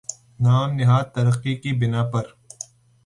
[0.43, 2.25] نام نہاد ترقی کی بنا پر